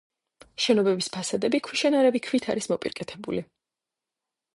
შენობების 0.63 1.09
ფასადები 1.17 1.59
ქვიშანარევი 1.67 2.21
ქვით 2.29 2.47
არის 2.55 2.69
მოპირკეთებული. 2.73 3.45